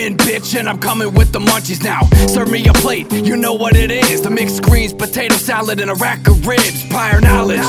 [0.00, 2.00] Win, bitch, and I'm coming with the munchies now.
[2.26, 4.22] Serve me a plate, you know what it is.
[4.22, 6.86] The mixed greens, potato salad, and a rack of ribs.
[6.88, 7.60] Prior knowledge,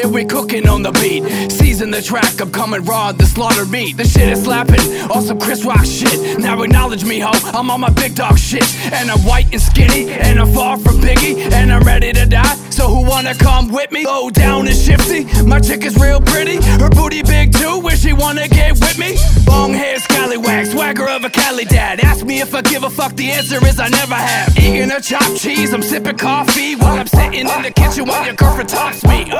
[0.00, 1.50] and we cooking on the beat.
[1.50, 3.96] Season the track, I'm coming raw, the slaughter meat.
[3.96, 4.78] The shit is slapping,
[5.10, 6.38] awesome Chris Rock shit.
[6.38, 8.62] Now acknowledge me, ho, I'm on my big dog shit.
[8.92, 12.54] And I'm white and skinny, and I'm far from Biggie, and I'm ready to die.
[12.70, 14.06] So who wanna come with me?
[14.06, 15.24] Low down and shifty.
[15.42, 17.80] My chick is real pretty, her booty big too.
[17.80, 19.16] Where she wanna get with me?
[19.52, 22.00] Long hair, scallywag, swagger of a Cali dad.
[22.00, 24.56] Ask me if I give a fuck, the answer is I never have.
[24.56, 28.34] Eating a chopped cheese, I'm sipping coffee while I'm sitting in the kitchen while your
[28.34, 29.30] girlfriend talks me.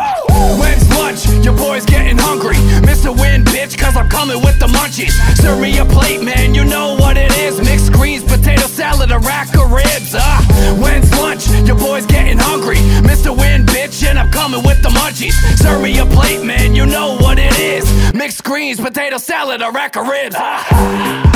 [0.60, 1.26] When's lunch?
[1.42, 2.56] Your boy's getting hungry.
[2.84, 3.08] Mr.
[3.18, 5.16] Win, bitch, cause I'm coming with the munchies.
[5.40, 7.58] Serve me a plate, man, you know what it is.
[7.58, 10.14] Mixed greens, potato salad, a rack of ribs.
[10.14, 10.44] Ah,
[10.78, 11.48] when's lunch?
[11.66, 12.76] Your boy's getting hungry.
[13.00, 13.36] Mr.
[13.36, 15.36] Win, bitch, and I'm coming with the munchies.
[15.56, 17.84] Serve me a plate, man, you know what it is.
[18.22, 20.36] Mixed greens, potato salad, a rack of ribs.
[20.38, 21.32] Ah.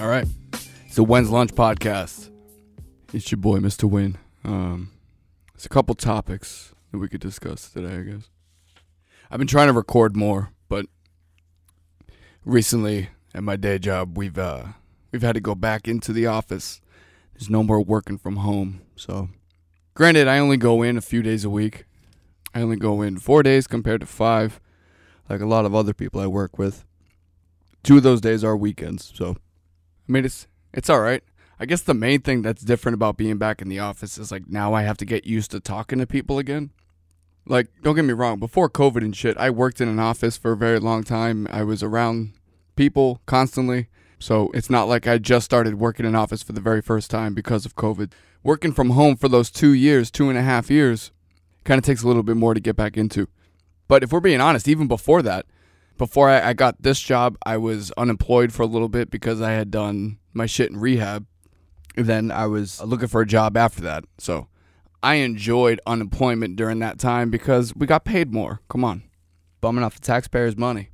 [0.00, 0.26] All right.
[0.88, 2.30] So When's Lunch podcast.
[3.12, 3.84] It's your boy, Mr.
[3.84, 4.16] Win.
[4.44, 4.92] Um,
[5.52, 8.30] there's a couple topics that we could discuss today, I guess.
[9.30, 10.86] I've been trying to record more, but
[12.46, 14.68] recently at my day job, we've uh,
[15.12, 16.80] we've had to go back into the office.
[17.38, 18.80] There's no more working from home.
[18.96, 19.28] So,
[19.94, 21.84] granted, I only go in a few days a week.
[22.52, 24.60] I only go in four days compared to five,
[25.28, 26.84] like a lot of other people I work with.
[27.84, 29.36] Two of those days are weekends, so
[30.08, 31.22] I mean, it's it's all right.
[31.60, 34.48] I guess the main thing that's different about being back in the office is like
[34.48, 36.70] now I have to get used to talking to people again.
[37.46, 40.52] Like, don't get me wrong, before COVID and shit, I worked in an office for
[40.52, 41.46] a very long time.
[41.50, 42.32] I was around
[42.74, 43.88] people constantly.
[44.18, 47.34] So it's not like I just started working in office for the very first time
[47.34, 48.12] because of COVID.
[48.42, 51.12] Working from home for those two years, two and a half years,
[51.64, 53.28] kind of takes a little bit more to get back into.
[53.86, 55.46] But if we're being honest, even before that,
[55.96, 59.52] before I, I got this job, I was unemployed for a little bit because I
[59.52, 61.26] had done my shit in rehab.
[61.96, 64.04] Then I was looking for a job after that.
[64.18, 64.48] So
[65.02, 68.60] I enjoyed unemployment during that time because we got paid more.
[68.68, 69.02] Come on.
[69.60, 70.90] Bumming off the taxpayers' money.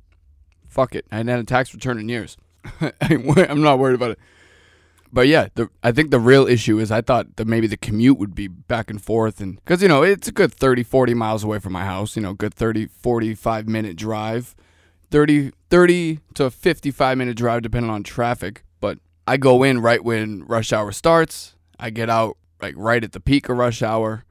[0.67, 1.05] Fuck it.
[1.11, 2.37] I hadn't had a tax return in years.
[3.01, 4.19] I'm not worried about it.
[5.11, 8.17] But yeah, the, I think the real issue is I thought that maybe the commute
[8.17, 9.39] would be back and forth.
[9.39, 12.21] And because, you know, it's a good 30, 40 miles away from my house, you
[12.21, 14.55] know, good 30, 45 minute drive.
[15.11, 18.65] 30, 30 to 55 minute drive depending on traffic.
[18.81, 21.55] But I go in right when rush hour starts.
[21.79, 24.25] I get out like right at the peak of rush hour.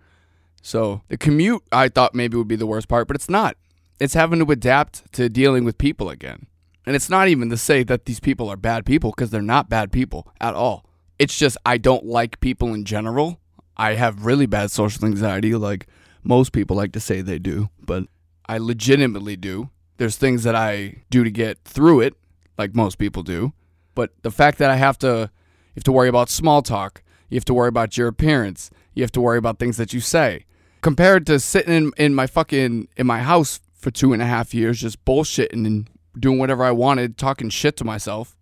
[0.61, 3.57] So the commute I thought maybe would be the worst part, but it's not.
[4.01, 6.47] It's having to adapt to dealing with people again.
[6.87, 9.69] And it's not even to say that these people are bad people because they're not
[9.69, 10.85] bad people at all.
[11.19, 13.41] It's just I don't like people in general.
[13.77, 15.87] I have really bad social anxiety, like
[16.23, 18.05] most people like to say they do, but
[18.47, 19.71] I legitimately do.
[19.97, 22.15] There's things that I do to get through it,
[22.59, 23.53] like most people do.
[23.95, 25.31] But the fact that I have to
[25.75, 29.03] you have to worry about small talk, you have to worry about your appearance, you
[29.03, 30.45] have to worry about things that you say.
[30.83, 34.55] Compared to sitting in, in my fucking in my house for two and a half
[34.55, 35.89] years just bullshitting and
[36.19, 38.37] doing whatever I wanted, talking shit to myself.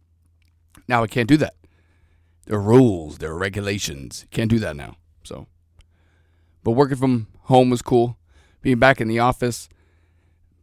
[0.88, 1.54] Now I can't do that.
[2.46, 4.26] There are rules, there are regulations.
[4.30, 4.96] Can't do that now.
[5.22, 5.46] So
[6.64, 8.16] but working from home was cool.
[8.60, 9.68] Being back in the office,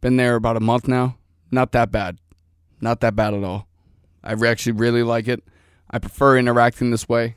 [0.00, 1.16] been there about a month now.
[1.50, 2.18] Not that bad.
[2.80, 3.66] Not that bad at all.
[4.24, 5.42] I actually really like it.
[5.90, 7.36] I prefer interacting this way,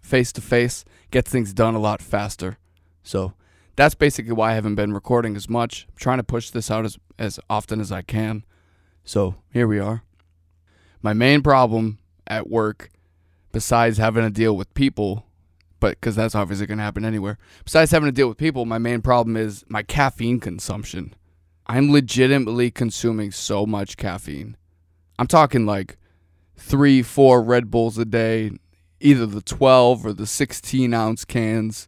[0.00, 0.84] face to face.
[1.10, 2.58] Gets things done a lot faster.
[3.02, 3.34] So
[3.76, 5.86] that's basically why I haven't been recording as much.
[5.88, 8.44] I'm trying to push this out as, as often as I can.
[9.06, 10.02] So here we are.
[11.00, 12.90] My main problem at work,
[13.52, 15.26] besides having to deal with people,
[15.78, 18.78] but because that's obviously going to happen anywhere, besides having to deal with people, my
[18.78, 21.14] main problem is my caffeine consumption.
[21.68, 24.56] I'm legitimately consuming so much caffeine.
[25.20, 25.98] I'm talking like
[26.56, 28.50] three, four Red Bulls a day,
[28.98, 31.86] either the 12 or the 16 ounce cans,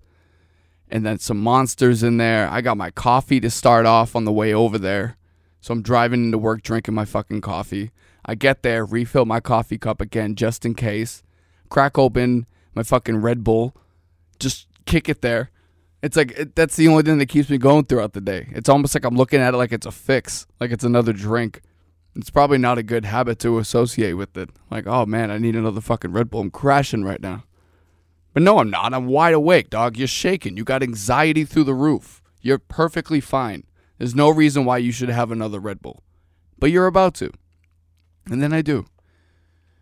[0.88, 2.48] and then some monsters in there.
[2.48, 5.17] I got my coffee to start off on the way over there.
[5.60, 7.90] So I'm driving into work drinking my fucking coffee.
[8.24, 11.22] I get there, refill my coffee cup again just in case,
[11.68, 13.74] crack open my fucking Red Bull,
[14.38, 15.50] just kick it there.
[16.02, 18.48] It's like it, that's the only thing that keeps me going throughout the day.
[18.52, 21.62] It's almost like I'm looking at it like it's a fix, like it's another drink.
[22.14, 24.50] It's probably not a good habit to associate with it.
[24.70, 26.40] Like, oh man, I need another fucking Red Bull.
[26.40, 27.44] I'm crashing right now.
[28.34, 28.94] But no, I'm not.
[28.94, 29.96] I'm wide awake, dog.
[29.96, 30.56] You're shaking.
[30.56, 32.22] You got anxiety through the roof.
[32.40, 33.64] You're perfectly fine.
[33.98, 36.02] There's no reason why you should have another Red Bull.
[36.58, 37.30] But you're about to.
[38.30, 38.86] And then I do.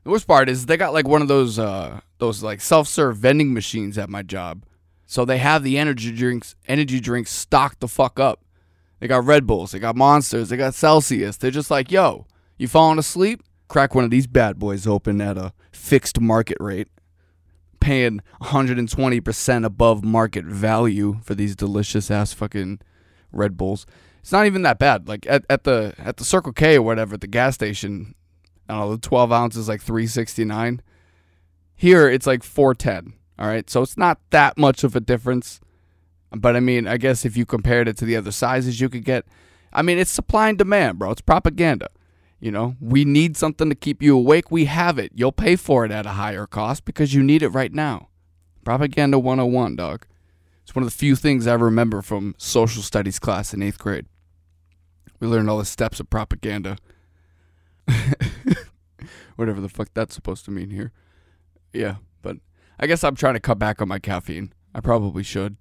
[0.05, 3.53] The worst part is they got like one of those uh those like self-serve vending
[3.53, 4.65] machines at my job.
[5.05, 8.45] So they have the energy drinks, energy drinks stocked the fuck up.
[9.01, 11.37] They got Red Bulls, they got Monsters, they got Celsius.
[11.37, 12.27] They're just like, yo,
[12.57, 13.43] you falling asleep?
[13.69, 16.89] Crack one of these bad boys open at a fixed market rate,
[17.81, 22.81] paying 120% above market value for these delicious ass fucking
[23.37, 23.87] Red Bulls.
[24.21, 25.09] It's not even that bad.
[25.09, 28.15] Like at, at the at the Circle K or whatever at the gas station,
[28.69, 30.83] I don't know, the 12 ounces like 369.
[31.75, 33.15] Here it's like 410.
[33.39, 35.61] All right, so it's not that much of a difference.
[36.33, 39.05] But I mean, I guess if you compared it to the other sizes you could
[39.05, 39.27] get,
[39.73, 41.11] I mean, it's supply and demand, bro.
[41.13, 41.91] It's propaganda.
[42.41, 44.51] You know, we need something to keep you awake.
[44.51, 45.13] We have it.
[45.15, 48.09] You'll pay for it at a higher cost because you need it right now.
[48.65, 50.07] Propaganda 101, dog.
[50.67, 54.07] It's one of the few things I remember from social studies class in eighth grade.
[55.21, 56.77] We learned all the steps of propaganda.
[59.37, 60.91] Whatever the fuck that's supposed to mean here.
[61.73, 62.39] Yeah, but
[62.81, 64.53] I guess I'm trying to cut back on my caffeine.
[64.75, 65.57] I probably should.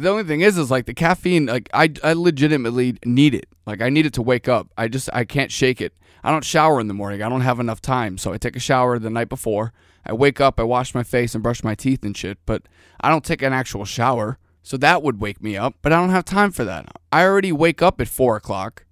[0.00, 3.46] The only thing is, is like the caffeine, like I, I legitimately need it.
[3.66, 4.68] Like I need it to wake up.
[4.78, 5.92] I just, I can't shake it.
[6.24, 7.22] I don't shower in the morning.
[7.22, 8.16] I don't have enough time.
[8.16, 9.72] So I take a shower the night before.
[10.06, 12.62] I wake up, I wash my face and brush my teeth and shit, but
[13.00, 14.38] I don't take an actual shower.
[14.62, 16.86] So that would wake me up, but I don't have time for that.
[17.12, 18.86] I already wake up at four o'clock.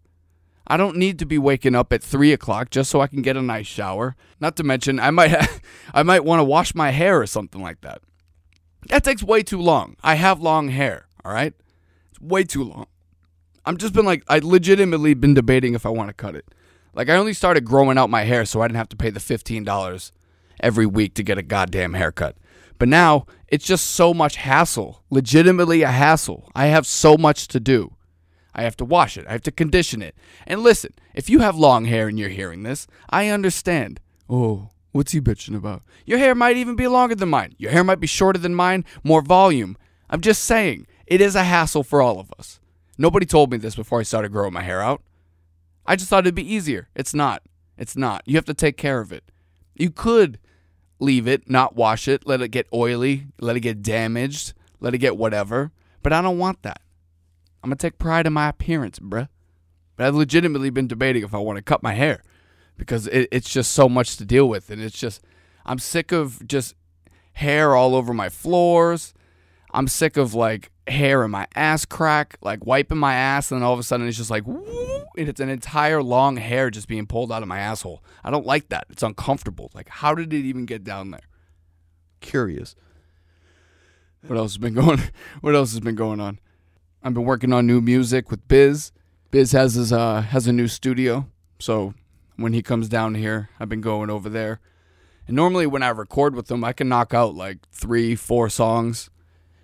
[0.67, 3.37] I don't need to be waking up at three o'clock just so I can get
[3.37, 4.15] a nice shower.
[4.41, 5.59] Not to mention, I might, ha-
[5.95, 8.03] I might want to wash my hair or something like that.
[8.87, 9.97] That takes way too long.
[10.03, 11.53] I have long hair, all right?
[12.11, 12.87] It's way too long.
[13.65, 16.47] I'm just been like, I legitimately been debating if I want to cut it.
[16.95, 19.21] Like, I only started growing out my hair so I didn't have to pay the
[19.21, 20.13] $15
[20.61, 22.37] every week to get a goddamn haircut.
[22.79, 26.51] But now it's just so much hassle, legitimately a hassle.
[26.55, 27.95] I have so much to do.
[28.55, 30.17] I have to wash it, I have to condition it.
[30.47, 34.01] And listen, if you have long hair and you're hearing this, I understand.
[34.29, 35.83] Oh, what's he bitching about?
[36.05, 37.55] Your hair might even be longer than mine.
[37.57, 39.79] Your hair might be shorter than mine, more volume.
[40.11, 42.59] I'm just saying, it is a hassle for all of us.
[42.99, 45.03] Nobody told me this before I started growing my hair out.
[45.87, 46.89] I just thought it'd be easier.
[46.97, 47.43] It's not.
[47.79, 48.23] It's not.
[48.27, 49.31] You have to take care of it.
[49.77, 50.41] You could
[50.99, 54.99] leave it, not wash it, let it get oily, let it get damaged, let it
[54.99, 55.71] get whatever.
[56.03, 56.83] But I don't want that.
[57.63, 59.29] I'm gonna take pride in my appearance, bruh.
[59.97, 62.25] But I've legitimately been debating if I want to cut my hair
[62.79, 65.23] because it, it's just so much to deal with, and it's just
[65.67, 66.75] I'm sick of just
[67.35, 69.13] hair all over my floors.
[69.73, 73.67] I'm sick of like hair in my ass crack, like wiping my ass, and then
[73.67, 76.89] all of a sudden it's just like, woo, and it's an entire long hair just
[76.89, 78.03] being pulled out of my asshole.
[78.25, 78.87] I don't like that.
[78.89, 79.71] It's uncomfortable.
[79.75, 81.29] Like, how did it even get down there?
[82.21, 82.75] Curious.
[84.27, 85.01] What else has been going?
[85.41, 86.41] What else has been going on?
[87.03, 88.93] I've been working on new music with Biz.
[89.31, 91.29] Biz has his uh has a new studio,
[91.59, 91.95] so
[92.39, 94.61] when he comes down here, I've been going over there.
[95.27, 99.11] And normally when I record with him, I can knock out like three, four songs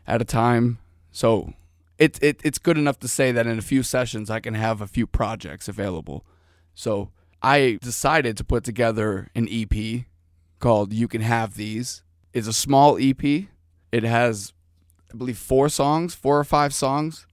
[0.07, 0.79] at a time.
[1.13, 1.55] So
[1.99, 4.81] it, it it's good enough to say that in a few sessions I can have
[4.81, 6.27] a few projects available.
[6.75, 7.11] So
[7.41, 10.05] I decided to put together an EP
[10.59, 12.03] called You Can Have These.
[12.33, 13.23] It's a small EP.
[13.93, 14.53] It has
[15.13, 17.29] I believe four songs, four or five songs.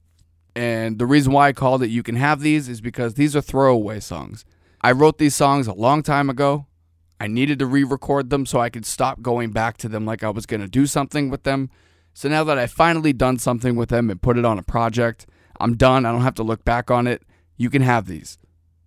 [0.56, 3.42] And the reason why I called it You Can Have These is because these are
[3.42, 4.46] throwaway songs.
[4.81, 6.66] I wrote these songs a long time ago.
[7.19, 10.23] I needed to re record them so I could stop going back to them like
[10.23, 11.69] I was going to do something with them.
[12.14, 15.28] So now that I've finally done something with them and put it on a project,
[15.59, 16.06] I'm done.
[16.06, 17.21] I don't have to look back on it.
[17.57, 18.40] You can have these.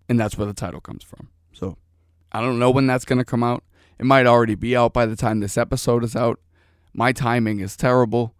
[0.09, 1.29] And that's where the title comes from.
[1.53, 1.79] So
[2.33, 3.63] I don't know when that's going to come out.
[3.99, 6.41] It might already be out by the time this episode is out.
[6.93, 8.35] My timing is terrible.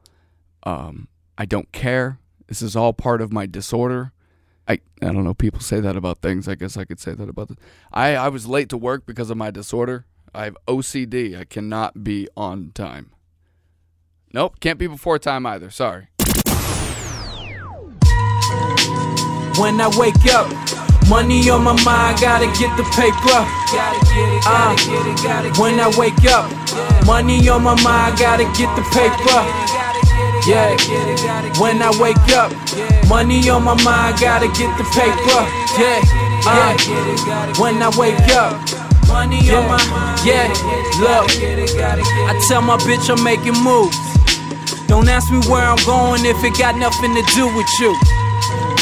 [0.65, 1.09] Um,
[1.39, 2.19] I don't care.
[2.49, 4.13] This is all part of my disorder.
[4.67, 5.35] I, I don't know.
[5.35, 6.49] People say that about things.
[6.49, 7.59] I guess I could say that about this.
[7.93, 10.07] I, I was late to work because of my disorder.
[10.35, 11.39] I have OCD.
[11.39, 13.13] I cannot be on time.
[14.33, 15.71] Nope, can't be before time either.
[15.71, 16.09] Sorry.
[19.57, 20.51] When I wake up,
[21.09, 23.39] money on my mind, gotta get the paper.
[24.47, 24.75] Uh,
[25.61, 26.51] when I wake up,
[27.07, 29.94] money on my mind, gotta get the paper.
[30.47, 30.77] Yeah,
[31.59, 32.53] when I wake up,
[33.09, 35.41] money on my mind, gotta get the paper.
[35.81, 36.05] Yeah,
[36.45, 36.77] uh,
[37.57, 38.53] when I wake up,
[39.09, 40.21] money on my mind.
[40.21, 40.53] yeah.
[41.01, 41.33] Look,
[42.29, 43.97] I tell my bitch I'm making moves.
[44.87, 47.97] Don't ask me where I'm going if it got nothing to do with you.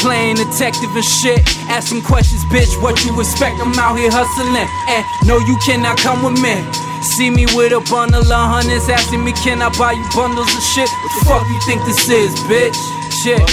[0.03, 1.39] Playing detective and shit,
[1.71, 2.75] asking questions, bitch.
[2.83, 3.55] What you expect?
[3.63, 6.59] I'm out here hustling, and no, you cannot come with me.
[7.03, 10.63] See me with a bundle of hundreds, asking me, can I buy you bundles of
[10.63, 10.87] shit?
[10.87, 12.79] What the fuck you think this is, bitch?
[13.21, 13.43] Shit,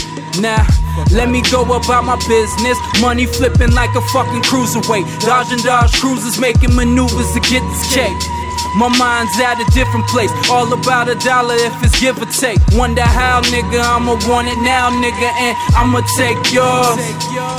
[0.41, 0.65] nah.
[1.11, 2.79] Let me go about my business.
[3.01, 5.05] Money flipping like a fucking cruiserweight.
[5.21, 8.17] Dodging Dodge cruisers, making maneuvers to get this cake.
[8.77, 10.31] My mind's at a different place.
[10.49, 12.59] All about a dollar if it's give or take.
[12.79, 16.99] Wonder how, nigga, I'ma want it now, nigga, and I'ma take yours.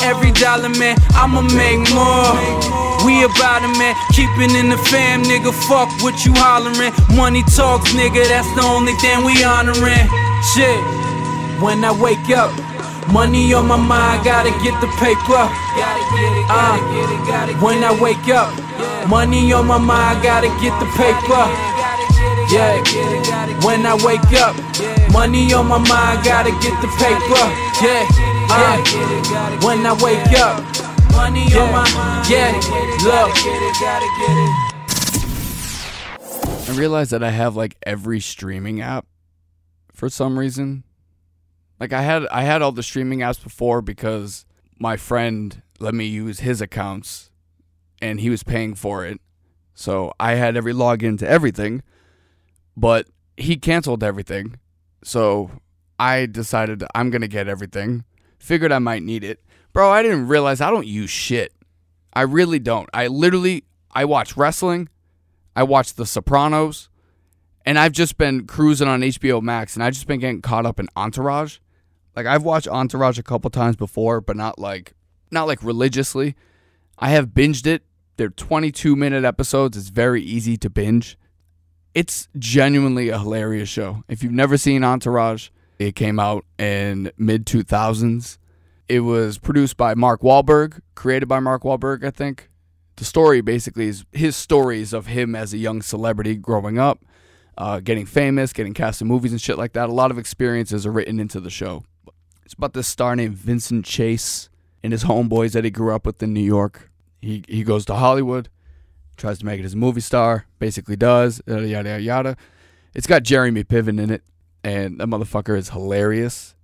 [0.04, 2.91] Every dollar, man, I'ma make more.
[3.06, 3.96] We about it, man.
[4.14, 5.52] Keeping in the fam, nigga.
[5.68, 6.94] Fuck what you hollering.
[7.18, 8.28] Money talks, nigga.
[8.28, 10.08] That's the only thing we honoring.
[10.54, 10.82] Shit.
[11.62, 12.50] When I wake up,
[13.12, 15.46] money on my mind, gotta get the paper.
[16.50, 16.78] Uh,
[17.62, 18.50] when I wake up,
[19.08, 21.46] money on my mind, gotta get the paper.
[22.50, 22.82] Yeah,
[23.64, 24.56] when I wake up,
[25.14, 27.46] money on my mind, gotta get the paper.
[27.82, 28.06] Yeah,
[28.50, 28.78] uh,
[29.66, 30.60] when I wake up,
[31.12, 32.52] money on my yeah,
[33.04, 33.32] look.
[36.68, 39.06] I realized that I have like every streaming app
[39.94, 40.84] for some reason.
[41.80, 44.46] Like I had I had all the streaming apps before because
[44.80, 47.32] my friend let me use his accounts
[48.02, 49.20] and he was paying for it.
[49.74, 51.84] So I had every login to everything,
[52.78, 54.60] but he canceled everything.
[55.04, 55.52] So
[56.00, 58.06] I decided I'm going to get everything.
[58.40, 59.40] Figured I might need it.
[59.74, 61.54] Bro, I didn't realize I don't use shit.
[62.14, 62.90] I really don't.
[62.94, 64.90] I literally I watch wrestling,
[65.56, 66.90] I watch The Sopranos,
[67.66, 70.80] and I've just been cruising on HBO Max and I've just been getting caught up
[70.80, 71.58] in Entourage.
[72.16, 74.94] Like I've watched Entourage a couple times before, but not like
[75.30, 76.36] not like religiously.
[76.98, 77.84] I have binged it.
[78.18, 79.78] They're 22 minute episodes.
[79.78, 81.18] It's very easy to binge.
[81.94, 84.04] It's genuinely a hilarious show.
[84.08, 85.50] If you've never seen Entourage,
[85.80, 88.38] it came out in mid 2000s.
[88.92, 92.50] It was produced by Mark Wahlberg, created by Mark Wahlberg, I think.
[92.98, 97.00] The story basically is his stories of him as a young celebrity growing up,
[97.58, 99.88] uh, getting famous, getting cast in movies and shit like that.
[99.88, 101.86] A lot of experiences are written into the show.
[102.44, 104.50] It's about this star named Vincent Chase
[104.84, 106.92] and his homeboys that he grew up with in New York.
[107.22, 108.50] He he goes to Hollywood,
[109.16, 112.02] tries to make it as a movie star, basically does, yada yada yada.
[112.02, 112.38] yada.
[112.94, 114.24] It's got Jeremy Piven in it,
[114.66, 116.56] and that motherfucker is hilarious.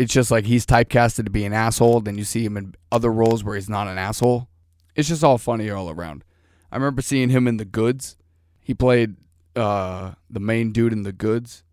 [0.00, 3.12] It's just like he's typecasted to be an asshole, then you see him in other
[3.12, 4.48] roles where he's not an asshole.
[4.96, 6.24] It's just all funny all around.
[6.72, 8.16] I remember seeing him in The Goods.
[8.64, 9.16] He played
[9.54, 11.64] uh, the main dude in The Goods.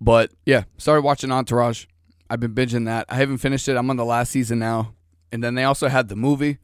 [0.00, 1.86] But yeah, started watching Entourage.
[2.28, 3.06] I've been binging that.
[3.08, 3.76] I haven't finished it.
[3.76, 4.96] I'm on the last season now.
[5.30, 6.58] And then they also had the movie.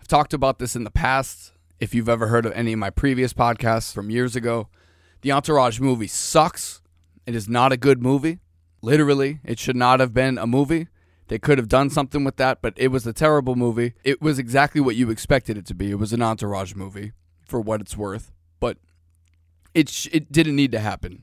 [0.00, 1.52] I've talked about this in the past.
[1.78, 4.66] If you've ever heard of any of my previous podcasts from years ago,
[5.20, 6.82] the Entourage movie sucks.
[7.26, 8.40] It is not a good movie.
[8.82, 10.88] Literally, it should not have been a movie.
[11.28, 13.94] They could have done something with that, but it was a terrible movie.
[14.04, 15.90] It was exactly what you expected it to be.
[15.90, 17.12] It was an Entourage movie,
[17.46, 18.32] for what it's worth.
[18.60, 18.76] But
[19.72, 21.22] it sh- it didn't need to happen.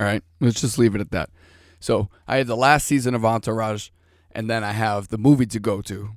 [0.00, 1.30] All right, let's just leave it at that.
[1.78, 3.90] So I had the last season of Entourage,
[4.32, 6.10] and then I have the movie to go to.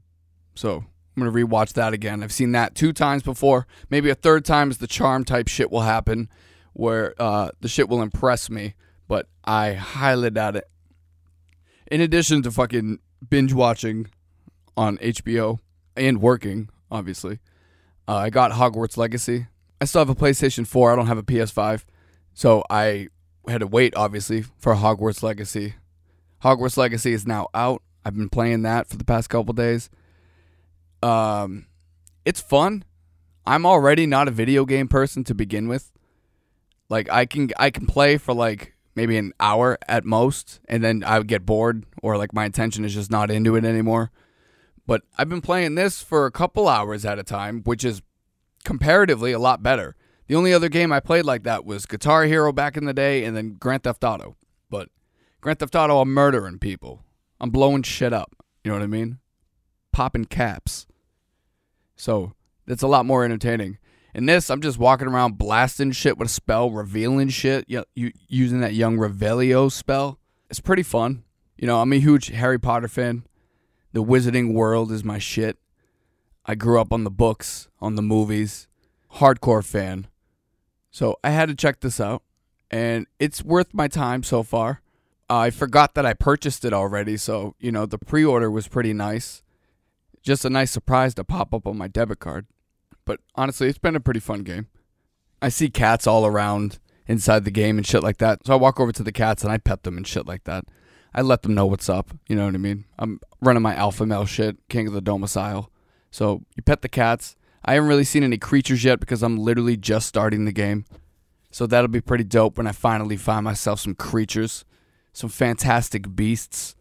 [0.55, 2.23] So I'm gonna rewatch that again.
[2.23, 3.67] I've seen that two times before.
[3.89, 6.29] Maybe a third time is the charm type shit will happen,
[6.73, 8.75] where uh, the shit will impress me.
[9.07, 10.67] But I highly doubt it.
[11.89, 14.09] In addition to fucking binge watching
[14.75, 15.59] on HBO
[15.95, 17.39] and working, obviously,
[18.07, 19.47] uh, I got Hogwarts Legacy.
[19.79, 20.91] I still have a PlayStation 4.
[20.91, 21.83] I don't have a PS5.
[22.33, 23.07] So I
[23.47, 25.75] had to wait, obviously, for Hogwarts Legacy.
[26.43, 27.81] Hogwarts Legacy is now out.
[28.05, 29.89] I've been playing that for the past couple days.
[31.01, 31.67] Um,
[32.25, 32.83] it's fun.
[33.45, 35.91] I'm already not a video game person to begin with.
[36.89, 41.03] Like I can I can play for like maybe an hour at most, and then
[41.05, 44.11] I would get bored or like my attention is just not into it anymore.
[44.87, 48.01] But I've been playing this for a couple hours at a time, which is
[48.65, 49.95] comparatively a lot better.
[50.27, 53.23] The only other game I played like that was Guitar Hero back in the day
[53.23, 54.35] and then Grand Theft Auto.
[54.67, 54.89] But
[55.41, 57.03] Grand Theft Auto, I'm murdering people.
[57.39, 58.35] I'm blowing shit up.
[58.63, 59.19] You know what I mean?
[59.91, 60.87] Popping caps.
[61.95, 62.33] So
[62.65, 63.77] it's a lot more entertaining.
[64.17, 68.11] In this, I'm just walking around blasting shit with a spell, revealing shit, you, you
[68.27, 70.17] using that young Revelio spell.
[70.49, 71.23] It's pretty fun.
[71.55, 73.27] You know, I'm a huge Harry Potter fan.
[73.93, 75.59] The Wizarding World is my shit.
[76.47, 78.67] I grew up on the books, on the movies.
[79.17, 80.07] Hardcore fan.
[80.89, 82.23] So I had to check this out,
[82.71, 84.81] and it's worth my time so far.
[85.29, 88.93] Uh, I forgot that I purchased it already, so you know the pre-order was pretty
[88.93, 89.43] nice.
[90.23, 92.47] Just a nice surprise to pop up on my debit card.
[93.07, 94.67] But honestly, it's been a pretty fun game.
[95.41, 98.45] I see cats all around inside the game and shit like that.
[98.45, 100.65] So I walk over to the cats and I pet them and shit like that.
[101.15, 102.11] I let them know what's up.
[102.27, 102.83] You know what I mean?
[102.99, 105.71] I'm running my alpha male shit, king of the domicile.
[106.11, 107.37] So you pet the cats.
[107.63, 110.83] I haven't really seen any creatures yet because I'm literally just starting the game.
[111.49, 114.65] So that'll be pretty dope when I finally find myself some creatures,
[115.13, 116.75] some fantastic beasts.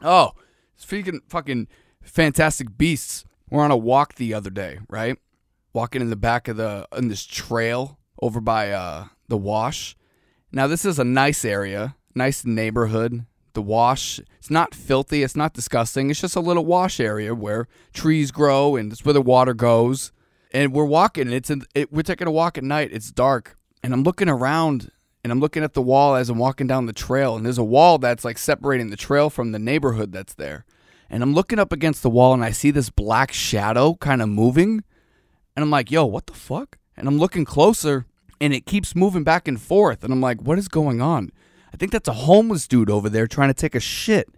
[0.00, 0.30] Oh,
[0.76, 1.66] speaking fucking
[2.02, 5.18] fantastic beasts, we're on a walk the other day, right?
[5.72, 9.96] Walking in the back of the in this trail over by uh, the wash.
[10.50, 13.26] Now, this is a nice area, nice neighborhood.
[13.52, 16.10] The wash, it's not filthy, it's not disgusting.
[16.10, 20.12] It's just a little wash area where trees grow and it's where the water goes.
[20.52, 22.90] And we're walking, and it's in, it, we're taking a walk at night.
[22.92, 24.90] It's dark, and I'm looking around
[25.22, 27.64] and I'm looking at the wall as I'm walking down the trail, and there's a
[27.64, 30.64] wall that's like separating the trail from the neighborhood that's there.
[31.10, 34.28] And I'm looking up against the wall, and I see this black shadow kind of
[34.28, 34.82] moving,
[35.56, 38.06] and I'm like, "Yo, what the fuck?" And I'm looking closer,
[38.40, 41.30] and it keeps moving back and forth, and I'm like, "What is going on?"
[41.72, 44.28] I think that's a homeless dude over there trying to take a shit.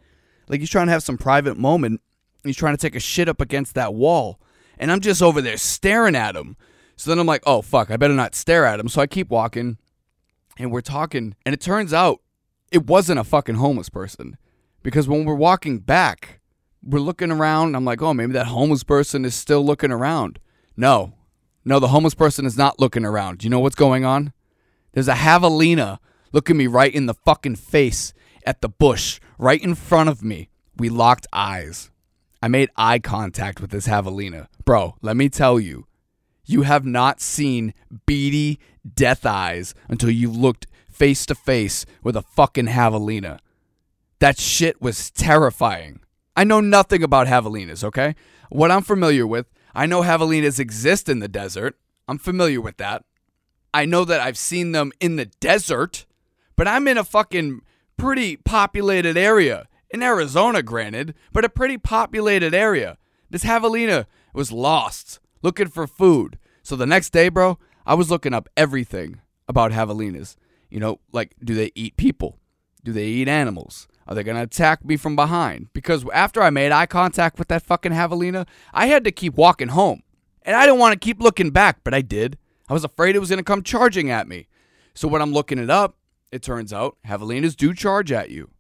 [0.49, 2.01] Like he's trying to have some private moment.
[2.43, 4.41] He's trying to take a shit up against that wall.
[4.79, 6.57] And I'm just over there staring at him.
[6.97, 8.89] So then I'm like, oh, fuck, I better not stare at him.
[8.89, 9.79] So I keep walking
[10.59, 11.37] and we're talking.
[11.47, 12.21] And it turns out
[12.73, 14.37] it wasn't a fucking homeless person.
[14.83, 16.40] Because when we're walking back,
[16.83, 17.75] we're looking around.
[17.75, 20.39] I'm like, oh, maybe that homeless person is still looking around.
[20.77, 21.15] No,
[21.65, 23.39] no, the homeless person is not looking around.
[23.39, 24.33] Do you know what's going on?
[24.93, 25.99] There's a javelina
[26.33, 28.13] looking me right in the fucking face
[28.47, 30.49] at the bush right in front of me.
[30.77, 31.91] We locked eyes.
[32.43, 34.47] I made eye contact with this javelina.
[34.65, 35.87] Bro, let me tell you,
[36.47, 37.75] you have not seen
[38.07, 38.59] beady
[38.95, 43.39] death eyes until you looked face to face with a fucking javelina.
[44.19, 46.01] That shit was terrifying.
[46.37, 48.15] I know nothing about javelinas, okay?
[48.51, 51.77] What I'm familiar with, I know javelinas exist in the desert.
[52.09, 53.05] I'm familiar with that.
[53.73, 56.07] I know that I've seen them in the desert,
[56.57, 57.61] but I'm in a fucking
[57.97, 59.67] pretty populated area.
[59.91, 62.97] In Arizona, granted, but a pretty populated area.
[63.29, 66.39] This javelina was lost, looking for food.
[66.63, 70.37] So the next day, bro, I was looking up everything about javelinas.
[70.69, 72.39] You know, like, do they eat people?
[72.85, 73.89] Do they eat animals?
[74.11, 75.69] Are they going to attack me from behind?
[75.73, 79.69] Because after I made eye contact with that fucking javelina, I had to keep walking
[79.69, 80.03] home.
[80.43, 82.37] And I didn't want to keep looking back, but I did.
[82.69, 84.49] I was afraid it was going to come charging at me.
[84.95, 85.97] So when I'm looking it up,
[86.33, 88.51] it turns out javelinas do charge at you.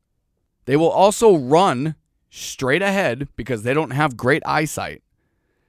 [0.66, 1.96] They will also run
[2.31, 5.03] straight ahead because they don't have great eyesight.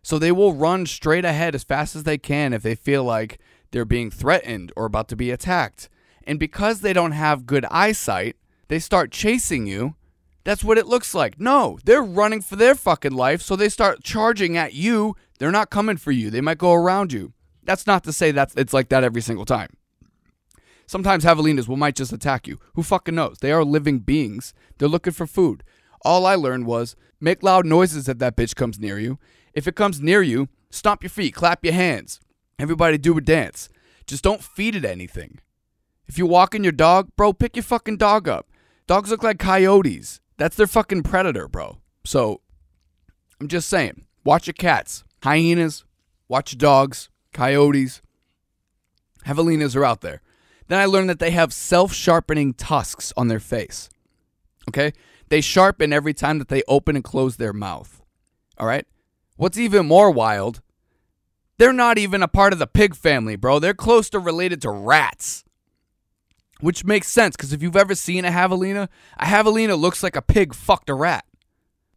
[0.03, 3.39] So they will run straight ahead as fast as they can if they feel like
[3.71, 5.89] they're being threatened or about to be attacked.
[6.23, 8.35] And because they don't have good eyesight,
[8.71, 9.95] they start chasing you.
[10.45, 11.37] That's what it looks like.
[11.37, 15.17] No, they're running for their fucking life, so they start charging at you.
[15.39, 16.29] They're not coming for you.
[16.29, 17.33] They might go around you.
[17.63, 19.75] That's not to say that it's like that every single time.
[20.87, 22.59] Sometimes javelinas will might just attack you.
[22.75, 23.39] Who fucking knows?
[23.39, 24.53] They are living beings.
[24.77, 25.63] They're looking for food.
[26.05, 29.19] All I learned was make loud noises if that bitch comes near you.
[29.53, 32.21] If it comes near you, stomp your feet, clap your hands.
[32.57, 33.67] Everybody do a dance.
[34.07, 35.39] Just don't feed it anything.
[36.07, 38.47] If you're walking your dog, bro, pick your fucking dog up.
[38.91, 40.19] Dogs look like coyotes.
[40.35, 41.77] That's their fucking predator, bro.
[42.03, 42.41] So
[43.39, 45.85] I'm just saying, watch your cats, hyenas,
[46.27, 48.01] watch your dogs, coyotes.
[49.25, 50.21] Javelinas are out there.
[50.67, 53.87] Then I learned that they have self sharpening tusks on their face.
[54.67, 54.91] Okay?
[55.29, 58.01] They sharpen every time that they open and close their mouth.
[58.57, 58.85] All right?
[59.37, 60.59] What's even more wild,
[61.57, 63.57] they're not even a part of the pig family, bro.
[63.57, 65.45] They're close to related to rats.
[66.61, 70.21] Which makes sense because if you've ever seen a javelina, a javelina looks like a
[70.21, 71.25] pig fucked a rat.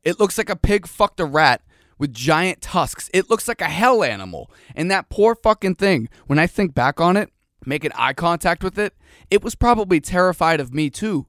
[0.03, 1.62] It looks like a pig fucked a rat
[1.98, 3.11] with giant tusks.
[3.14, 4.50] It looks like a hell animal.
[4.74, 7.31] And that poor fucking thing, when I think back on it,
[7.64, 8.94] making eye contact with it,
[9.31, 11.27] it was probably terrified of me too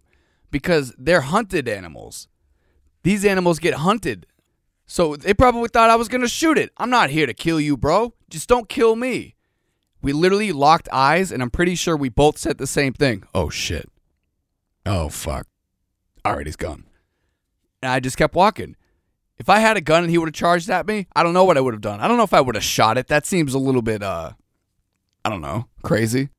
[0.51, 2.27] because they're hunted animals.
[3.03, 4.25] These animals get hunted.
[4.85, 6.71] So they probably thought I was going to shoot it.
[6.77, 8.13] I'm not here to kill you, bro.
[8.29, 9.34] Just don't kill me.
[10.05, 13.23] We literally locked eyes, and I'm pretty sure we both said the same thing.
[13.33, 13.89] Oh, shit.
[14.85, 15.47] Oh, fuck.
[16.23, 16.85] All right, he's gone.
[17.81, 18.75] And I just kept walking.
[19.39, 21.43] If I had a gun and he would have charged at me, I don't know
[21.43, 22.01] what I would have done.
[22.01, 23.07] I don't know if I would have shot it.
[23.07, 24.33] That seems a little bit, uh,
[25.25, 26.29] I don't know, crazy.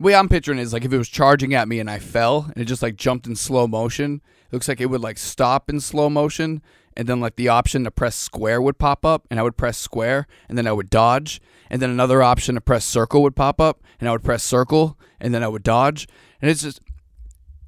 [0.00, 2.50] The way I'm picturing is like if it was charging at me and I fell
[2.52, 5.70] and it just like jumped in slow motion, it looks like it would like stop
[5.70, 6.62] in slow motion
[6.96, 9.78] and then like the option to press square would pop up and I would press
[9.78, 13.60] square and then I would dodge and then another option to press circle would pop
[13.60, 16.06] up and I would press circle and then I would dodge
[16.40, 16.80] and it's just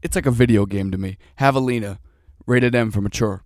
[0.03, 1.19] it's like a video game to me.
[1.41, 1.99] Javelina,
[2.47, 3.43] rated M for mature.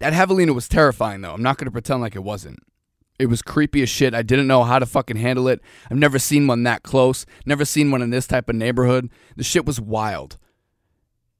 [0.00, 1.32] That Javelina was terrifying though.
[1.32, 2.60] I'm not going to pretend like it wasn't.
[3.18, 4.14] It was creepy as shit.
[4.14, 5.60] I didn't know how to fucking handle it.
[5.88, 7.26] I've never seen one that close.
[7.46, 9.08] Never seen one in this type of neighborhood.
[9.36, 10.36] The shit was wild.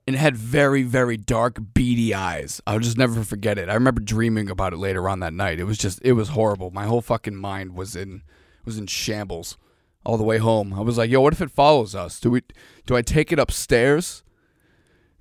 [0.06, 2.60] And had very, very dark, beady eyes.
[2.66, 3.70] I'll just never forget it.
[3.70, 5.58] I remember dreaming about it later on that night.
[5.58, 6.70] It was just it was horrible.
[6.70, 8.22] My whole fucking mind was in
[8.66, 9.56] was in shambles
[10.04, 10.74] all the way home.
[10.74, 12.20] I was like, yo, what if it follows us?
[12.20, 12.42] Do we
[12.84, 14.22] do I take it upstairs?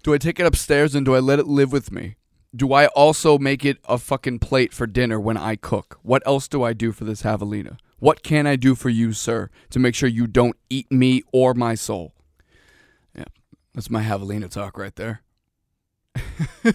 [0.04, 2.18] Do I take it upstairs and do I let it live with me?
[2.56, 6.00] do I also make it a fucking plate for dinner when I cook?
[6.04, 7.78] What else do I do for this javelina?
[8.00, 11.54] What can I do for you, sir, to make sure you don't eat me or
[11.54, 12.13] my soul?
[13.74, 15.22] That's my javelina talk right there.
[16.16, 16.74] I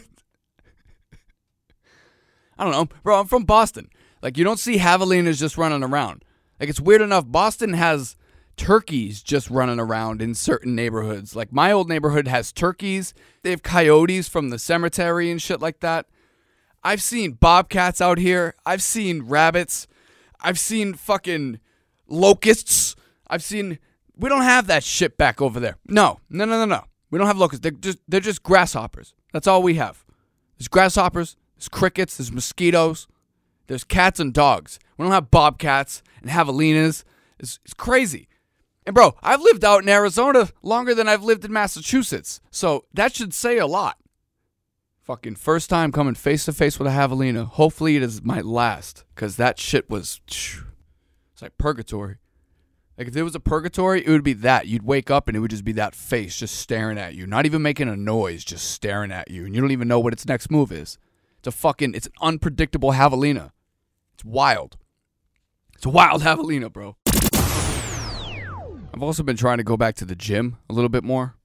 [2.65, 3.21] don't know, bro.
[3.21, 3.89] I'm from Boston.
[4.21, 6.25] Like you don't see javelinas just running around.
[6.59, 7.25] Like it's weird enough.
[7.27, 8.17] Boston has
[8.57, 11.37] turkeys just running around in certain neighborhoods.
[11.37, 13.15] Like my old neighborhood has turkeys.
[13.43, 16.07] They have coyotes from the cemetery and shit like that.
[16.83, 18.55] I've seen bobcats out here.
[18.67, 19.87] I've seen rabbits.
[20.41, 21.61] I've seen fucking
[22.09, 22.97] locusts.
[23.29, 23.79] I've seen.
[24.19, 25.77] We don't have that shit back over there.
[25.87, 26.85] No, no, no, no, no.
[27.11, 27.63] We don't have locusts.
[27.63, 29.15] They're just they're just grasshoppers.
[29.33, 30.05] That's all we have.
[30.59, 31.37] There's grasshoppers.
[31.57, 32.17] There's crickets.
[32.17, 33.07] There's mosquitoes.
[33.69, 34.79] There's cats and dogs.
[34.97, 37.05] We don't have bobcats and javelinas.
[37.39, 38.29] It's, it's crazy.
[38.85, 42.41] And bro, I've lived out in Arizona longer than I've lived in Massachusetts.
[42.51, 43.99] So that should say a lot.
[45.03, 47.47] Fucking first time coming face to face with a javelina.
[47.47, 49.05] Hopefully it is my last.
[49.15, 52.17] Cause that shit was it's like purgatory.
[52.99, 54.67] Like if there was a purgatory, it would be that.
[54.67, 57.29] You'd wake up and it would just be that face just staring at you.
[57.29, 59.47] Not even making a noise, just staring at you.
[59.47, 60.99] And you don't even know what its next move is.
[61.39, 63.53] It's a fucking it's an unpredictable javelina.
[64.15, 64.77] It's wild.
[65.77, 66.97] It's a wild javelina, bro.
[68.93, 71.37] I've also been trying to go back to the gym a little bit more.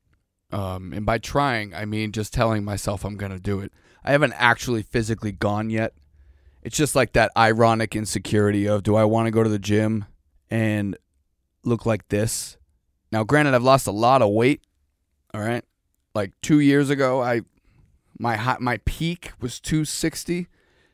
[0.51, 3.71] Um, and by trying, I mean just telling myself I'm going to do it.
[4.03, 5.93] I haven't actually physically gone yet.
[6.63, 10.05] It's just like that ironic insecurity of do I want to go to the gym
[10.49, 10.97] and
[11.63, 12.57] look like this?
[13.11, 14.61] Now, granted, I've lost a lot of weight.
[15.33, 15.63] All right.
[16.15, 17.41] Like two years ago, I
[18.19, 20.47] my hot, my peak was 260.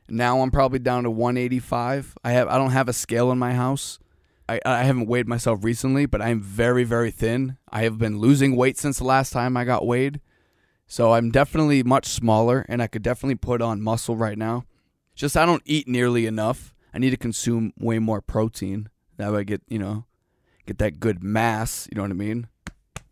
[0.08, 2.18] Now I'm probably down to 185.
[2.24, 4.00] I have I don't have a scale in my house.
[4.48, 7.58] I, I haven't weighed myself recently, but I'm very, very thin.
[7.70, 10.22] I have been losing weight since the last time I got weighed.
[10.88, 14.66] So I'm definitely much smaller and I could definitely put on muscle right now.
[15.14, 16.74] Just I don't eat nearly enough.
[16.92, 18.90] I need to consume way more protein.
[19.18, 20.06] That way I get, you know,
[20.70, 22.48] get that good mass, you know what I mean?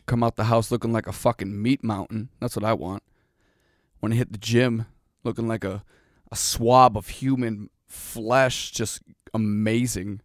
[0.05, 2.29] Come out the house looking like a fucking meat mountain.
[2.39, 3.01] That's what I want.
[3.99, 4.85] Want to hit the gym
[5.23, 5.83] looking like a
[6.31, 9.01] a swab of human flesh, just
[9.33, 10.21] amazing,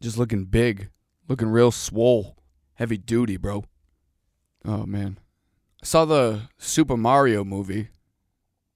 [0.00, 0.88] just looking big,
[1.28, 2.36] looking real swole,
[2.74, 3.64] heavy duty, bro.
[4.64, 5.18] Oh man,
[5.80, 7.90] I saw the Super Mario movie.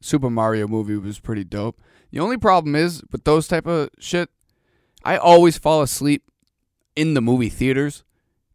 [0.00, 1.80] Super Mario movie was pretty dope.
[2.12, 4.30] The only problem is with those type of shit,
[5.04, 6.22] I always fall asleep
[6.98, 8.02] in the movie theaters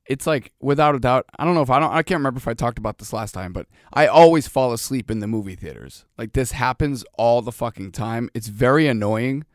[0.06, 2.48] it's like without a doubt i don't know if i don't i can't remember if
[2.48, 6.06] i talked about this last time but i always fall asleep in the movie theaters.
[6.18, 8.30] Like this happens all the fucking time.
[8.34, 9.46] It's very annoying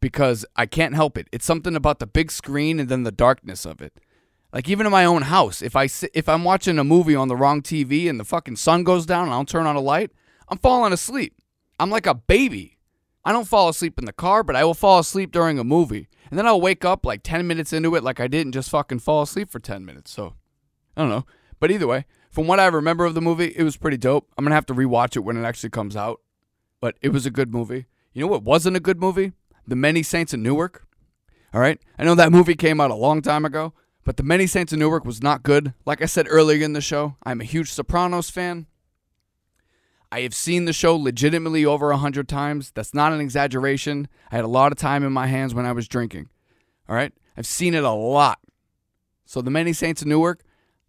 [0.00, 1.28] because i can't help it.
[1.30, 3.92] It's something about the big screen and then the darkness of it.
[4.52, 7.28] Like even in my own house if i sit, if i'm watching a movie on
[7.28, 9.80] the wrong tv and the fucking sun goes down and i don't turn on a
[9.80, 10.10] light
[10.48, 11.34] i'm falling asleep.
[11.78, 12.76] I'm like a baby.
[13.24, 16.08] I don't fall asleep in the car but i will fall asleep during a movie
[16.30, 19.00] and then I'll wake up like 10 minutes into it like I didn't just fucking
[19.00, 20.10] fall asleep for 10 minutes.
[20.10, 20.34] So
[20.96, 21.26] I don't know.
[21.58, 24.30] But either way, from what I remember of the movie, it was pretty dope.
[24.38, 26.20] I'm going to have to rewatch it when it actually comes out.
[26.80, 27.86] But it was a good movie.
[28.12, 29.32] You know what wasn't a good movie?
[29.66, 30.86] The Many Saints of Newark.
[31.52, 31.80] All right.
[31.98, 34.78] I know that movie came out a long time ago, but The Many Saints of
[34.78, 35.74] Newark was not good.
[35.84, 38.66] Like I said earlier in the show, I'm a huge Sopranos fan.
[40.12, 42.72] I have seen the show legitimately over a hundred times.
[42.74, 44.08] That's not an exaggeration.
[44.30, 46.28] I had a lot of time in my hands when I was drinking.
[46.88, 47.12] All right?
[47.36, 48.40] I've seen it a lot.
[49.24, 50.42] So, The Many Saints of Newark,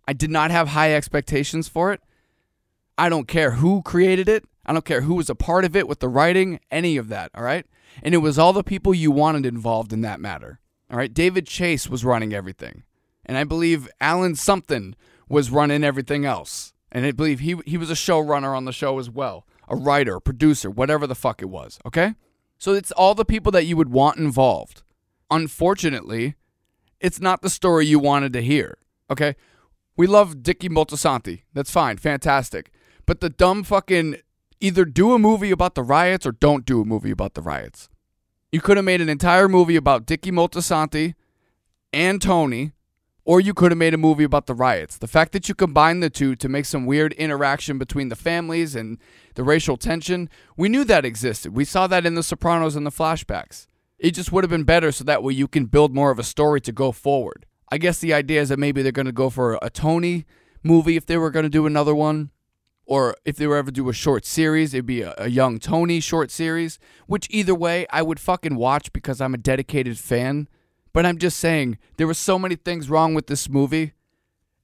[0.08, 2.02] I did not have high expectations for it.
[2.98, 4.44] I don't care who created it.
[4.66, 7.32] I don't care who was a part of it with the writing, any of that.
[7.36, 7.66] All right?
[8.02, 10.60] And it was all the people you wanted involved in that matter.
[10.90, 11.14] All right?
[11.14, 12.84] David Chase was running everything.
[13.26, 14.96] And I believe Alan something
[15.30, 16.74] was running everything else.
[16.92, 20.20] And I believe he he was a showrunner on the show as well, a writer,
[20.20, 21.80] producer, whatever the fuck it was.
[21.86, 22.16] Okay,
[22.58, 24.84] so it's all the people that you would want involved.
[25.30, 26.36] Unfortunately,
[27.00, 28.78] it's not the story you wanted to hear.
[29.10, 29.36] Okay,
[29.96, 31.44] we love Dickie Moltisanti.
[31.54, 32.72] That's fine, fantastic.
[33.06, 34.18] But the dumb fucking
[34.60, 37.90] either do a movie about the riots or don't do a movie about the riots.
[38.52, 41.16] You could have made an entire movie about Dickie Moltisanti
[41.94, 42.74] and Tony
[43.32, 44.98] or you could have made a movie about the riots.
[44.98, 48.76] The fact that you combine the two to make some weird interaction between the families
[48.76, 48.98] and
[49.36, 51.56] the racial tension, we knew that existed.
[51.56, 53.68] We saw that in The Sopranos and the flashbacks.
[53.98, 56.24] It just would have been better so that way you can build more of a
[56.24, 57.46] story to go forward.
[57.72, 60.26] I guess the idea is that maybe they're going to go for a Tony
[60.62, 62.32] movie if they were going to do another one.
[62.86, 66.02] Or if they were ever do a short series, it'd be a, a young Tony
[66.02, 66.80] short series.
[67.08, 70.50] Which either way, I would fucking watch because I'm a dedicated fan
[70.94, 73.94] but I'm just saying, there were so many things wrong with this movie.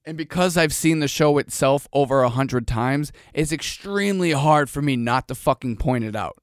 [0.06, 4.82] And because I've seen the show itself over a hundred times, it's extremely hard for
[4.82, 6.38] me not to fucking point it out.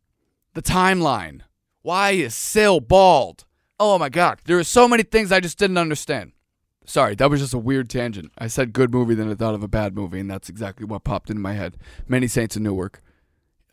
[0.52, 1.40] The timeline.
[1.82, 3.44] Why is Sil bald?
[3.80, 6.32] Oh my god, there are so many things I just didn't understand.
[6.86, 8.32] Sorry, that was just a weird tangent.
[8.36, 11.04] I said good movie, then I thought of a bad movie, and that's exactly what
[11.04, 11.76] popped into my head.
[12.06, 13.02] Many Saints of Newark.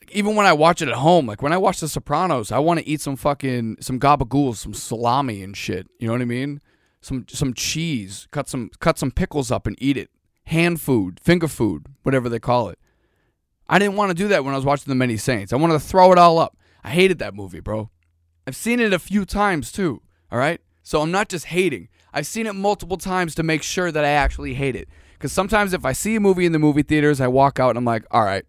[0.10, 2.80] Even when I watch it at home, like when I watch The Sopranos, I want
[2.80, 5.88] to eat some fucking some gabagool, some salami and shit.
[6.00, 6.60] You know what I mean?
[7.02, 10.10] Some some cheese, cut some cut some pickles up and eat it.
[10.46, 12.80] Hand food, finger food, whatever they call it.
[13.70, 15.54] I didn't want to do that when I was watching The Many Saints.
[15.54, 16.58] I wanted to throw it all up.
[16.84, 17.90] I hated that movie, bro.
[18.46, 20.02] I've seen it a few times too.
[20.32, 21.88] All right, so I'm not just hating.
[22.14, 24.90] I've seen it multiple times to make sure that I actually hate it.
[25.14, 27.78] Because sometimes if I see a movie in the movie theaters, I walk out and
[27.78, 28.44] I'm like, all right,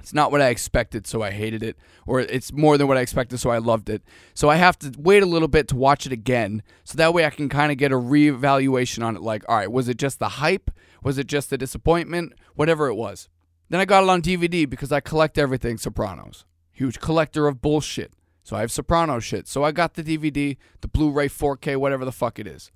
[0.00, 1.76] it's not what I expected, so I hated it.
[2.06, 4.02] Or it's more than what I expected, so I loved it.
[4.34, 6.62] So I have to wait a little bit to watch it again.
[6.84, 9.22] So that way I can kind of get a reevaluation on it.
[9.22, 10.70] Like, all right, was it just the hype?
[11.04, 12.32] Was it just the disappointment?
[12.54, 13.28] Whatever it was.
[13.68, 16.44] Then I got it on DVD because I collect everything Sopranos.
[16.72, 18.14] Huge collector of bullshit.
[18.42, 19.46] So I have Soprano shit.
[19.46, 22.72] So I got the DVD, the Blu ray 4K, whatever the fuck it is.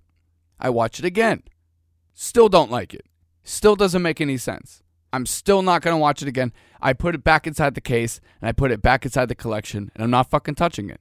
[0.60, 1.42] I watch it again.
[2.12, 3.06] Still don't like it.
[3.42, 4.83] Still doesn't make any sense.
[5.14, 6.52] I'm still not going to watch it again.
[6.82, 9.92] I put it back inside the case and I put it back inside the collection
[9.94, 11.00] and I'm not fucking touching it.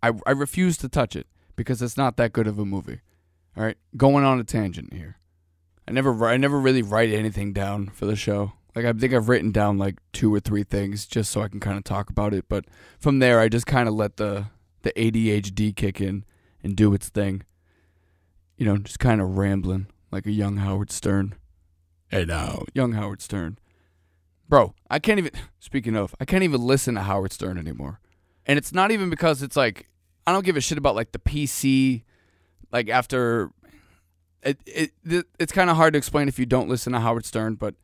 [0.00, 3.00] I, I refuse to touch it because it's not that good of a movie.
[3.56, 5.18] All right, going on a tangent here.
[5.88, 8.52] I never I never really write anything down for the show.
[8.76, 11.58] Like I think I've written down like two or three things just so I can
[11.58, 12.66] kind of talk about it, but
[13.00, 14.46] from there I just kind of let the
[14.82, 16.24] the ADHD kick in
[16.62, 17.42] and do its thing.
[18.56, 21.34] You know, just kind of rambling like a young Howard Stern.
[22.10, 23.56] Hey now, young Howard Stern.
[24.48, 28.00] Bro, I can't even speaking of, I can't even listen to Howard Stern anymore.
[28.44, 29.88] And it's not even because it's like
[30.26, 32.02] I don't give a shit about like the PC
[32.72, 33.52] like after
[34.42, 37.54] it, it it's kind of hard to explain if you don't listen to Howard Stern,
[37.54, 37.76] but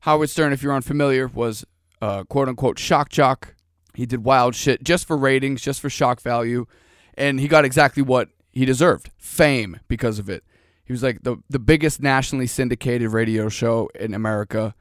[0.00, 1.66] Howard Stern, if you're unfamiliar, was
[2.00, 3.56] uh, quote unquote shock jock.
[3.92, 6.64] He did wild shit just for ratings, just for shock value,
[7.12, 10.44] and he got exactly what he deserved fame because of it.
[10.86, 14.74] He was like the the biggest nationally syndicated radio show in America.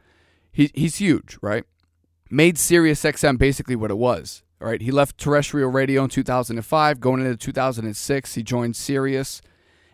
[0.52, 1.66] He he's huge, right?
[2.30, 4.44] Made Sirius XM basically what it was.
[4.62, 7.00] All right, he left terrestrial radio in 2005.
[7.00, 9.42] Going into 2006, he joined Sirius.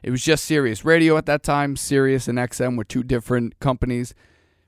[0.04, 1.76] It was just Sirius Radio at that time.
[1.76, 4.14] Sirius and XM were two different companies.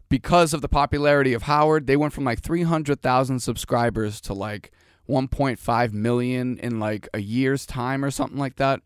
[0.10, 4.72] Because of the popularity of Howard, they went from like 300,000 subscribers to like
[5.10, 8.82] 1.5 million in like a year's time or something like that,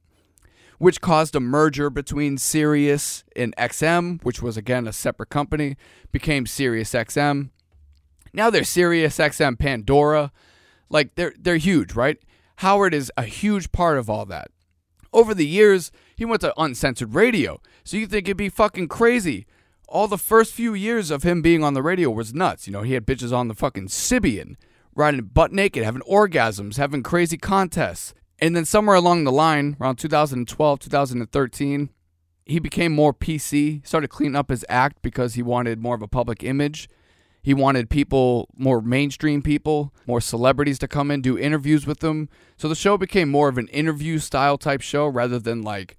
[0.77, 5.75] which caused a merger between Sirius and XM, which was again a separate company,
[6.11, 7.49] became Sirius XM.
[8.33, 10.31] Now they're Sirius XM Pandora.
[10.89, 12.17] Like they're they're huge, right?
[12.57, 14.49] Howard is a huge part of all that.
[15.13, 17.61] Over the years, he went to uncensored radio.
[17.83, 19.45] So you think it'd be fucking crazy.
[19.87, 22.67] All the first few years of him being on the radio was nuts.
[22.67, 24.55] You know, he had bitches on the fucking Sybian,
[24.95, 28.13] riding butt naked, having orgasms, having crazy contests.
[28.39, 31.89] And then somewhere along the line, around 2012, 2013,
[32.45, 36.07] he became more PC, started cleaning up his act because he wanted more of a
[36.07, 36.87] public image.
[37.41, 42.29] He wanted people, more mainstream people, more celebrities to come in, do interviews with them.
[42.57, 45.97] So the show became more of an interview style type show rather than like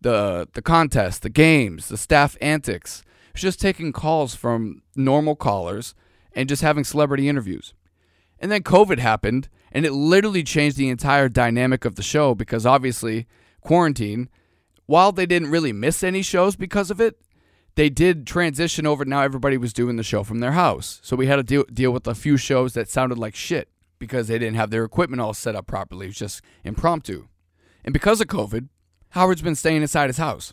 [0.00, 3.00] the the contest, the games, the staff antics.
[3.28, 5.94] It was just taking calls from normal callers
[6.32, 7.74] and just having celebrity interviews.
[8.38, 12.64] And then COVID happened, and it literally changed the entire dynamic of the show because
[12.64, 13.26] obviously
[13.60, 14.28] quarantine.
[14.86, 17.20] While they didn't really miss any shows because of it,
[17.74, 19.04] they did transition over.
[19.04, 21.00] Now everybody was doing the show from their house.
[21.02, 24.28] So we had to deal, deal with a few shows that sounded like shit because
[24.28, 26.06] they didn't have their equipment all set up properly.
[26.06, 27.26] It was just impromptu.
[27.84, 28.68] And because of COVID,
[29.10, 30.52] Howard's been staying inside his house.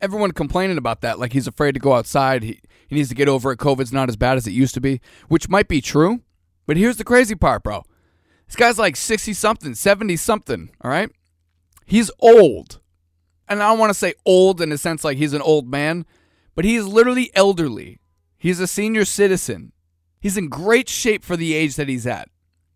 [0.00, 2.42] Everyone complaining about that, like he's afraid to go outside.
[2.42, 3.58] He, he needs to get over it.
[3.58, 6.20] COVID's not as bad as it used to be, which might be true.
[6.66, 7.84] But here's the crazy part, bro.
[8.46, 11.10] This guy's like 60 something, 70 something, all right?
[11.84, 12.80] He's old.
[13.48, 16.04] And I don't want to say old in a sense like he's an old man,
[16.54, 17.98] but he is literally elderly.
[18.38, 19.72] He's a senior citizen.
[20.20, 22.28] He's in great shape for the age that he's at.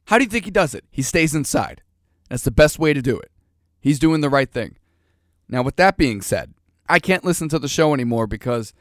[0.07, 0.85] How do you think he does it?
[0.91, 1.83] He stays inside.
[2.29, 3.31] That's the best way to do it.
[3.81, 4.77] He's doing the right thing.
[5.49, 6.55] Now, with that being said,
[6.89, 8.73] I can't listen to the show anymore because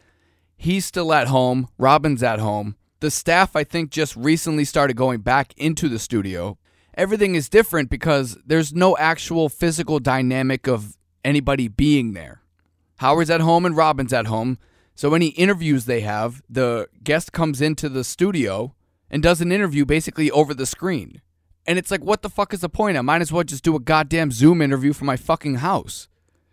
[0.55, 1.67] he's still at home.
[1.77, 2.75] Robin's at home.
[2.99, 6.57] The staff, I think, just recently started going back into the studio.
[6.99, 12.41] Everything is different because there's no actual physical dynamic of anybody being there.
[12.97, 14.57] Howard's at home and Robin's at home.
[14.95, 18.75] So any interviews they have, the guest comes into the studio
[19.09, 21.21] and does an interview basically over the screen.
[21.65, 22.97] And it's like, what the fuck is the point?
[22.97, 26.09] I might as well just do a goddamn Zoom interview from my fucking house.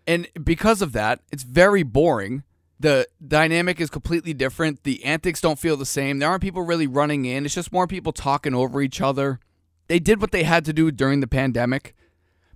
[0.07, 2.43] And because of that, it's very boring.
[2.79, 4.83] The dynamic is completely different.
[4.83, 6.19] The antics don't feel the same.
[6.19, 7.43] There aren't people really running in.
[7.43, 9.41] It's just more people talking over each other.
[9.87, 11.95] They did what they had to do during the pandemic.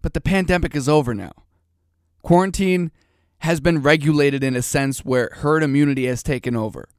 [0.01, 1.31] But the pandemic is over now.
[2.23, 2.91] Quarantine
[3.39, 6.89] has been regulated in a sense where herd immunity has taken over.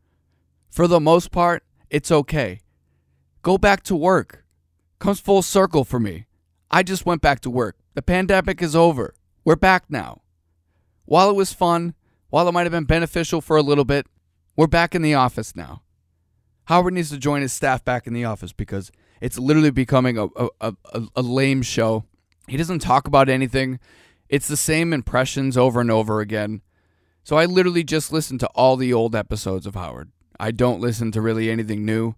[0.70, 2.60] For the most part, it's okay.
[3.42, 4.44] Go back to work.
[4.98, 6.26] Comes full circle for me.
[6.70, 7.76] I just went back to work.
[7.94, 9.14] The pandemic is over.
[9.44, 10.22] We're back now.
[11.04, 11.94] While it was fun,
[12.30, 14.06] while it might have been beneficial for a little bit,
[14.56, 15.82] we're back in the office now.
[16.66, 18.90] Howard needs to join his staff back in the office because
[19.22, 22.04] it's literally becoming a, a, a, a lame show.
[22.48, 23.78] He doesn't talk about anything.
[24.28, 26.60] It's the same impressions over and over again.
[27.22, 30.10] So I literally just listen to all the old episodes of Howard.
[30.40, 32.16] I don't listen to really anything new.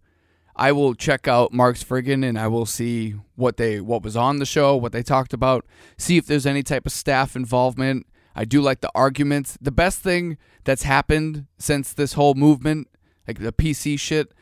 [0.57, 4.39] I will check out Mark's friggin' and I will see what they what was on
[4.39, 5.67] the show, what they talked about,
[5.99, 8.07] see if there's any type of staff involvement.
[8.35, 9.59] I do like the arguments.
[9.61, 12.89] The best thing that's happened since this whole movement,
[13.29, 14.33] like the PC shit,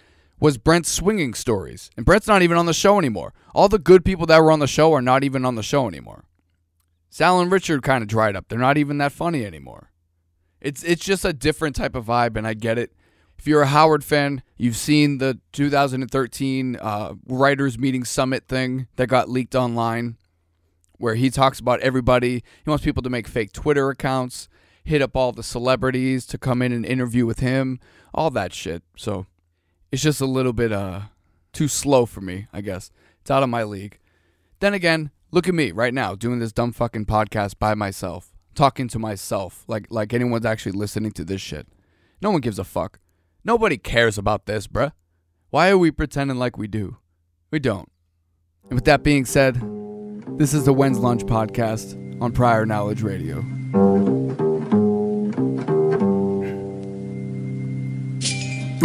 [0.42, 1.88] was Brent's swinging stories.
[1.96, 3.33] And Brent's not even on the show anymore.
[3.55, 5.87] All the good people that were on the show are not even on the show
[5.87, 6.24] anymore.
[7.11, 8.48] Sal and Richard kind of dried up.
[8.48, 9.92] They're not even that funny anymore.
[10.61, 12.92] It's it's just a different type of vibe, and I get it.
[13.38, 19.07] If you're a Howard fan, you've seen the 2013 uh, Writers Meeting Summit thing that
[19.09, 20.16] got leaked online,
[20.98, 22.42] where he talks about everybody.
[22.64, 24.48] He wants people to make fake Twitter accounts,
[24.83, 27.78] hit up all the celebrities to come in and interview with him,
[28.12, 28.83] all that shit.
[28.96, 29.26] So
[29.92, 31.02] it's just a little bit uh
[31.52, 32.90] too slow for me, I guess.
[33.20, 33.98] It's out of my league.
[34.59, 38.88] Then again, look at me right now doing this dumb fucking podcast by myself, talking
[38.88, 41.68] to myself like like anyone's actually listening to this shit.
[42.20, 42.98] No one gives a fuck.
[43.44, 44.92] Nobody cares about this, bruh.
[45.50, 46.96] Why are we pretending like we do?
[47.50, 47.90] We don't.
[48.64, 49.61] And with that being said,
[50.38, 53.44] this is the When's Lunch podcast on Prior Knowledge Radio.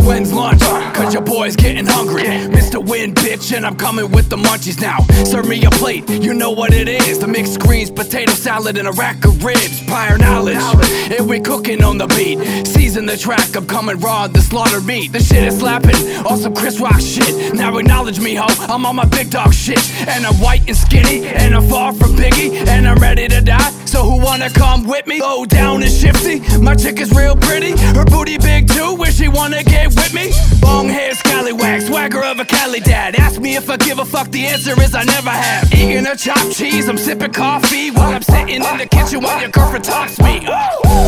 [0.06, 0.62] When's lunch?
[0.96, 2.24] Cause your boy's getting hungry.
[2.24, 2.84] Mr.
[2.84, 5.00] Winn, bitch, and I'm coming with the munchies now.
[5.26, 7.20] Serve me a plate, you know what it is.
[7.20, 9.84] The mixed greens, potato salad, and a rack of ribs.
[9.86, 12.38] Prior knowledge, and we cooking on the beat.
[12.66, 15.12] Season the track, I'm coming raw, the slaughter meat.
[15.12, 17.54] The shit is slapping, awesome Chris Rock shit.
[17.54, 19.80] Now acknowledge me, ho, I'm on my big dog shit.
[20.08, 23.72] And I'm white and skinny, and I'm far from Biggie, and I'm ready to die.
[23.86, 25.20] So who wanna come with me?
[25.20, 26.40] Go down and shifty.
[26.60, 28.96] My chick is real pretty, her booty big too.
[28.96, 30.32] Where she wanna get with me?
[30.62, 33.16] Long hair, scallywag, swagger of a Cali dad.
[33.16, 35.74] Ask me if I give a fuck, the answer is I never have.
[35.74, 39.50] Eating a chopped cheese, I'm sipping coffee while I'm sitting in the kitchen while your
[39.50, 40.46] girlfriend talks me.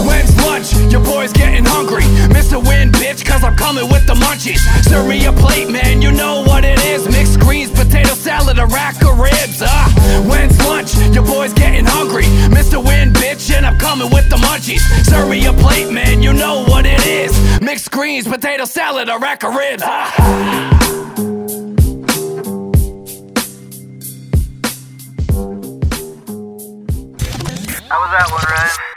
[0.07, 0.73] When's lunch?
[0.91, 2.03] Your boy's getting hungry.
[2.29, 2.57] Mr.
[2.65, 4.59] Winn, bitch, cause I'm coming with the munchies.
[4.85, 7.07] Serve me a plate, man, you know what it is.
[7.09, 9.61] Mixed greens, potato salad, a rack of ribs.
[9.61, 10.95] Ah, when's lunch?
[11.13, 12.25] Your boy's getting hungry.
[12.49, 12.83] Mr.
[12.83, 14.81] Winn, bitch, and I'm coming with the munchies.
[15.05, 17.31] Serve me a plate, man, you know what it is.
[17.61, 19.83] Mixed greens, potato salad, a rack of ribs.
[19.83, 19.99] How
[27.99, 28.88] was that one, Ryan?